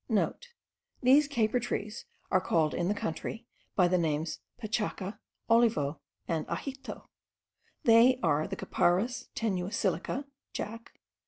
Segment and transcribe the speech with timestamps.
[0.35, 6.47] *(* These caper trees are called in the country, by the names pachaca, olivo, and
[6.47, 7.05] ajito:
[7.83, 10.25] they are the Capparis tenuisiliqua,
[10.55, 10.87] Jacq.